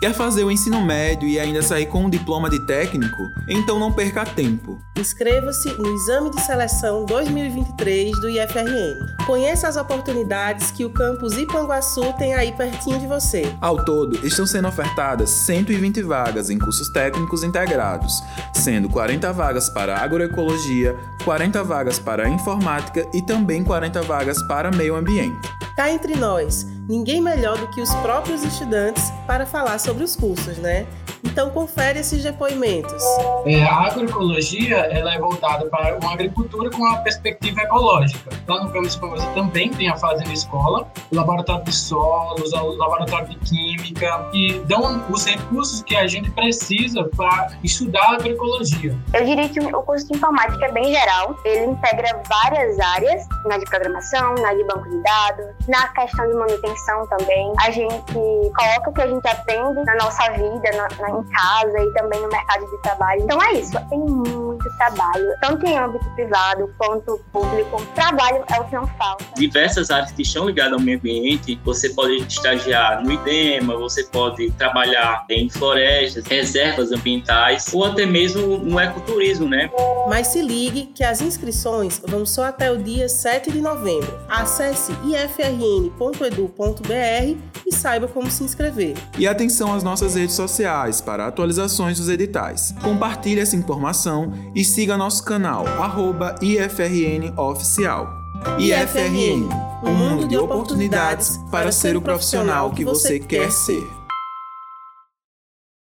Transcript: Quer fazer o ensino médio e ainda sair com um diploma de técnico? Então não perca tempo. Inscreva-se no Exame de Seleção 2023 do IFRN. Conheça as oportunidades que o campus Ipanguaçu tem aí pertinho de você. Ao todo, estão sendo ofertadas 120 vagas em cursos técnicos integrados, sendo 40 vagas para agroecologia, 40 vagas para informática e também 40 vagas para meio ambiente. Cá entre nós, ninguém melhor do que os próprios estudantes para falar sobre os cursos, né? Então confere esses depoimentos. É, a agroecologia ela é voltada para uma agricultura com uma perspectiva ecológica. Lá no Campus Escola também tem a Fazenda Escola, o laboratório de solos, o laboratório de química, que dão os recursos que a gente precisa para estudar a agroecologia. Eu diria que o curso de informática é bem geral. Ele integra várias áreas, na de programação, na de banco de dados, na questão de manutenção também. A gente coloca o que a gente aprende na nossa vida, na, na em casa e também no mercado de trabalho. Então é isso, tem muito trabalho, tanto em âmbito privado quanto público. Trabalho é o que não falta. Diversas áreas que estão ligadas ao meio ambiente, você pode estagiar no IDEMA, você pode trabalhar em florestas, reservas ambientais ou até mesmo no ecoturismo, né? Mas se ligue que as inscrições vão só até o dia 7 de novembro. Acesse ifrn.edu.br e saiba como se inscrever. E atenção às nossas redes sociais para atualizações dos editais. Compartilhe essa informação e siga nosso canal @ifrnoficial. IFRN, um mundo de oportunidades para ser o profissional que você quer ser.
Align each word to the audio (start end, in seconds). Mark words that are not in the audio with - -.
Quer 0.00 0.14
fazer 0.14 0.44
o 0.44 0.50
ensino 0.50 0.80
médio 0.80 1.28
e 1.28 1.38
ainda 1.38 1.60
sair 1.60 1.84
com 1.84 2.06
um 2.06 2.08
diploma 2.08 2.48
de 2.48 2.58
técnico? 2.64 3.30
Então 3.46 3.78
não 3.78 3.92
perca 3.92 4.24
tempo. 4.24 4.78
Inscreva-se 4.96 5.74
no 5.74 5.94
Exame 5.94 6.30
de 6.30 6.40
Seleção 6.40 7.04
2023 7.04 8.18
do 8.18 8.30
IFRN. 8.30 8.96
Conheça 9.26 9.68
as 9.68 9.76
oportunidades 9.76 10.70
que 10.70 10.86
o 10.86 10.90
campus 10.90 11.36
Ipanguaçu 11.36 12.14
tem 12.14 12.32
aí 12.32 12.50
pertinho 12.52 12.98
de 12.98 13.06
você. 13.06 13.54
Ao 13.60 13.84
todo, 13.84 14.26
estão 14.26 14.46
sendo 14.46 14.68
ofertadas 14.68 15.28
120 15.28 16.00
vagas 16.00 16.48
em 16.48 16.58
cursos 16.58 16.88
técnicos 16.88 17.44
integrados, 17.44 18.22
sendo 18.54 18.88
40 18.88 19.30
vagas 19.34 19.68
para 19.68 19.98
agroecologia, 19.98 20.96
40 21.26 21.62
vagas 21.62 21.98
para 21.98 22.26
informática 22.26 23.06
e 23.12 23.20
também 23.20 23.62
40 23.62 24.00
vagas 24.00 24.42
para 24.44 24.70
meio 24.70 24.96
ambiente. 24.96 25.46
Cá 25.76 25.90
entre 25.90 26.16
nós, 26.16 26.66
ninguém 26.90 27.20
melhor 27.20 27.56
do 27.56 27.68
que 27.68 27.80
os 27.80 27.94
próprios 27.96 28.42
estudantes 28.42 29.12
para 29.24 29.46
falar 29.46 29.78
sobre 29.78 30.02
os 30.02 30.16
cursos, 30.16 30.58
né? 30.58 30.88
Então 31.30 31.48
confere 31.50 32.00
esses 32.00 32.22
depoimentos. 32.22 33.02
É, 33.46 33.62
a 33.62 33.86
agroecologia 33.86 34.76
ela 34.76 35.14
é 35.14 35.18
voltada 35.18 35.66
para 35.66 35.96
uma 35.98 36.12
agricultura 36.12 36.68
com 36.70 36.78
uma 36.78 36.98
perspectiva 36.98 37.60
ecológica. 37.62 38.30
Lá 38.48 38.64
no 38.64 38.70
Campus 38.72 38.88
Escola 38.88 39.24
também 39.34 39.70
tem 39.70 39.88
a 39.88 39.96
Fazenda 39.96 40.32
Escola, 40.32 40.88
o 41.10 41.16
laboratório 41.16 41.64
de 41.64 41.72
solos, 41.72 42.52
o 42.52 42.76
laboratório 42.76 43.28
de 43.28 43.36
química, 43.36 44.28
que 44.32 44.60
dão 44.66 45.04
os 45.08 45.24
recursos 45.24 45.82
que 45.82 45.96
a 45.96 46.06
gente 46.06 46.30
precisa 46.32 47.04
para 47.16 47.52
estudar 47.62 48.02
a 48.02 48.14
agroecologia. 48.14 48.96
Eu 49.14 49.24
diria 49.24 49.48
que 49.48 49.60
o 49.60 49.82
curso 49.82 50.08
de 50.08 50.16
informática 50.16 50.66
é 50.66 50.72
bem 50.72 50.92
geral. 50.92 51.36
Ele 51.44 51.66
integra 51.66 52.20
várias 52.28 52.78
áreas, 52.80 53.24
na 53.46 53.56
de 53.56 53.64
programação, 53.66 54.34
na 54.34 54.52
de 54.52 54.64
banco 54.64 54.88
de 54.88 55.02
dados, 55.02 55.46
na 55.68 55.88
questão 55.88 56.26
de 56.28 56.34
manutenção 56.34 57.06
também. 57.06 57.52
A 57.60 57.70
gente 57.70 58.12
coloca 58.12 58.90
o 58.90 58.92
que 58.92 59.02
a 59.02 59.06
gente 59.06 59.28
aprende 59.28 59.84
na 59.84 59.94
nossa 59.94 60.30
vida, 60.32 60.70
na, 60.76 60.88
na 61.08 61.19
em 61.20 61.24
casa 61.30 61.78
e 61.78 61.92
também 61.94 62.20
no 62.20 62.28
mercado 62.28 62.66
de 62.66 62.82
trabalho. 62.82 63.22
Então 63.22 63.42
é 63.42 63.52
isso, 63.54 63.72
tem 63.88 63.98
muito 63.98 64.64
trabalho, 64.78 65.26
tanto 65.40 65.66
em 65.66 65.78
âmbito 65.78 66.04
privado 66.14 66.72
quanto 66.78 67.20
público. 67.32 67.82
Trabalho 67.94 68.44
é 68.52 68.60
o 68.60 68.64
que 68.64 68.74
não 68.74 68.86
falta. 68.86 69.24
Diversas 69.36 69.90
áreas 69.90 70.12
que 70.12 70.22
estão 70.22 70.46
ligadas 70.46 70.74
ao 70.74 70.80
meio 70.80 70.98
ambiente, 70.98 71.60
você 71.64 71.90
pode 71.90 72.16
estagiar 72.16 73.02
no 73.02 73.12
IDEMA, 73.12 73.76
você 73.76 74.04
pode 74.04 74.50
trabalhar 74.52 75.24
em 75.28 75.48
florestas, 75.48 76.26
reservas 76.26 76.92
ambientais 76.92 77.72
ou 77.72 77.84
até 77.84 78.06
mesmo 78.06 78.58
no 78.58 78.78
ecoturismo, 78.78 79.48
né? 79.48 79.70
Mas 80.08 80.28
se 80.28 80.42
ligue 80.42 80.86
que 80.86 81.04
as 81.04 81.20
inscrições 81.20 82.00
vão 82.06 82.24
só 82.24 82.44
até 82.44 82.70
o 82.70 82.78
dia 82.78 83.08
7 83.08 83.50
de 83.50 83.60
novembro. 83.60 84.18
Acesse 84.28 84.92
ifrn.edu.br 85.04 86.00
e 87.70 87.74
saiba 87.74 88.08
como 88.08 88.30
se 88.30 88.42
inscrever. 88.42 88.94
E 89.18 89.26
atenção 89.26 89.72
às 89.72 89.82
nossas 89.82 90.14
redes 90.14 90.34
sociais 90.34 91.00
para 91.00 91.26
atualizações 91.26 91.98
dos 91.98 92.08
editais. 92.08 92.74
Compartilhe 92.82 93.40
essa 93.40 93.56
informação 93.56 94.32
e 94.54 94.64
siga 94.64 94.96
nosso 94.96 95.24
canal 95.24 95.64
@ifrnoficial. 96.42 98.20
IFRN, 98.58 99.48
um 99.84 99.92
mundo 99.92 100.26
de 100.26 100.36
oportunidades 100.36 101.38
para 101.50 101.70
ser 101.70 101.96
o 101.96 102.00
profissional 102.00 102.70
que 102.70 102.84
você 102.84 103.18
quer 103.18 103.50
ser. 103.52 103.99